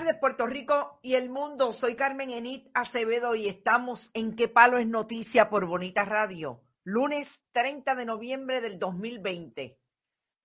[0.00, 1.74] tardes, Puerto Rico y el mundo.
[1.74, 6.62] Soy Carmen Enit Acevedo y estamos en ¿Qué palo es noticia por Bonita Radio?
[6.84, 9.78] Lunes 30 de noviembre del 2020.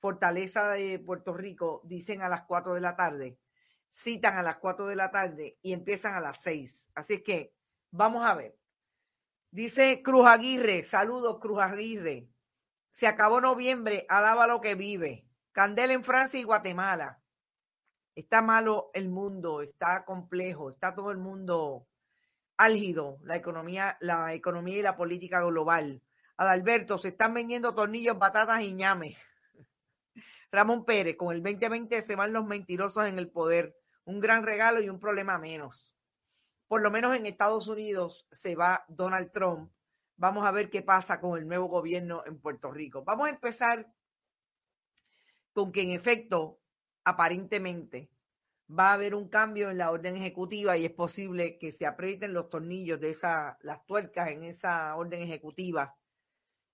[0.00, 3.38] fortaleza de Puerto Rico dicen a las 4 de la tarde,
[3.90, 6.90] citan a las 4 de la tarde y empiezan a las 6.
[6.94, 7.54] Así es que
[7.90, 8.54] vamos a ver.
[9.50, 12.28] Dice Cruz Aguirre, saludos Cruz Aguirre.
[12.90, 15.26] Se acabó noviembre, alaba lo que vive.
[15.52, 17.22] Candela en Francia y Guatemala
[18.18, 21.86] está malo el mundo, está complejo, está todo el mundo
[22.56, 26.02] álgido, la economía, la economía y la política global.
[26.36, 29.16] Adalberto, se están vendiendo tornillos, batatas y ñames.
[30.50, 33.76] Ramón Pérez, con el 2020 se van los mentirosos en el poder.
[34.04, 35.96] Un gran regalo y un problema menos.
[36.66, 39.70] Por lo menos en Estados Unidos se va Donald Trump.
[40.16, 43.04] Vamos a ver qué pasa con el nuevo gobierno en Puerto Rico.
[43.04, 43.92] Vamos a empezar
[45.52, 46.57] con que en efecto
[47.08, 48.10] aparentemente
[48.68, 52.34] va a haber un cambio en la orden ejecutiva y es posible que se aprieten
[52.34, 55.96] los tornillos de esa, las tuercas en esa orden ejecutiva.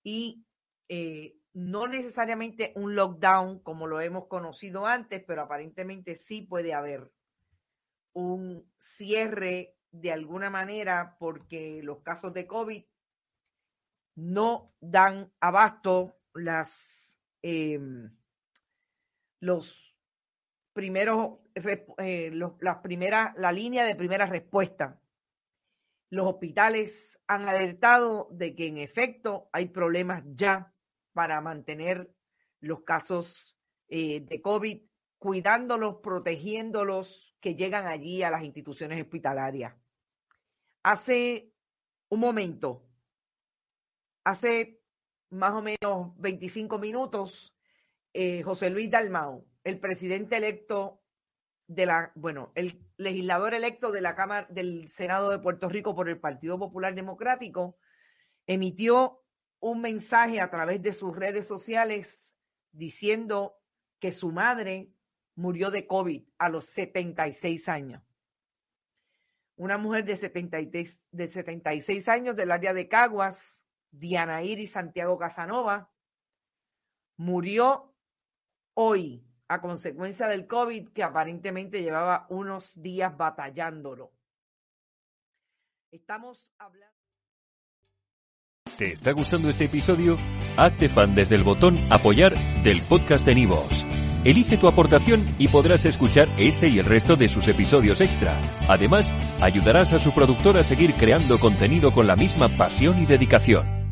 [0.03, 0.45] Y
[0.89, 7.13] eh, no necesariamente un lockdown como lo hemos conocido antes, pero aparentemente sí puede haber
[8.13, 12.85] un cierre de alguna manera porque los casos de COVID
[14.17, 18.17] no dan abasto las em,
[19.41, 19.94] los
[20.75, 21.41] primero
[21.99, 25.01] eh, las primeras, la línea de primera respuesta.
[26.11, 30.75] Los hospitales han alertado de que en efecto hay problemas ya
[31.13, 32.13] para mantener
[32.61, 33.57] los casos
[33.89, 34.83] eh, de COVID,
[35.19, 39.75] cuidándolos, protegiéndolos que llegan allí a las instituciones hospitalarias.
[40.83, 41.53] Hace
[42.09, 42.87] un momento,
[44.25, 44.83] hace
[45.31, 47.55] más o menos 25 minutos,
[48.13, 51.03] eh, José Luis Dalmau, el presidente electo
[51.67, 56.09] de la, bueno, el legislador electo de la Cámara del Senado de Puerto Rico por
[56.09, 57.79] el Partido Popular Democrático,
[58.47, 59.23] emitió
[59.61, 62.37] un mensaje a través de sus redes sociales
[62.73, 63.59] diciendo
[63.99, 64.93] que su madre
[65.35, 68.03] murió de COVID a los 76 años.
[69.57, 75.91] Una mujer de, 73, de 76 años del área de Caguas, Diana Iris Santiago Casanova,
[77.17, 77.95] murió
[78.75, 84.13] hoy a consecuencia del COVID que aparentemente llevaba unos días batallándolo.
[85.91, 86.95] Estamos hablando.
[88.77, 90.19] ¿Te está gustando este episodio?
[90.57, 93.87] Hazte fan desde el botón Apoyar del podcast de Nivos.
[94.25, 98.41] Elige tu aportación y podrás escuchar este y el resto de sus episodios extra.
[98.69, 103.84] Además, ayudarás a su productor a seguir creando contenido con la misma pasión y dedicación.